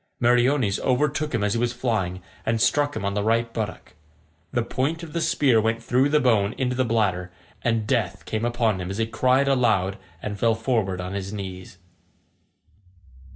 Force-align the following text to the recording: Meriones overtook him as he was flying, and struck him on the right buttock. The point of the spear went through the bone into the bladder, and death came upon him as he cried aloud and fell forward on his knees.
Meriones 0.19 0.79
overtook 0.79 1.31
him 1.35 1.43
as 1.43 1.53
he 1.53 1.59
was 1.59 1.73
flying, 1.73 2.23
and 2.43 2.59
struck 2.59 2.95
him 2.95 3.05
on 3.05 3.13
the 3.13 3.21
right 3.23 3.53
buttock. 3.53 3.93
The 4.51 4.63
point 4.63 5.03
of 5.03 5.13
the 5.13 5.21
spear 5.21 5.61
went 5.61 5.83
through 5.83 6.09
the 6.09 6.19
bone 6.19 6.53
into 6.57 6.75
the 6.75 6.83
bladder, 6.83 7.31
and 7.61 7.85
death 7.85 8.25
came 8.25 8.43
upon 8.43 8.81
him 8.81 8.89
as 8.89 8.97
he 8.97 9.05
cried 9.05 9.47
aloud 9.47 9.99
and 10.19 10.39
fell 10.39 10.55
forward 10.55 10.99
on 10.99 11.13
his 11.13 11.31
knees. 11.31 11.77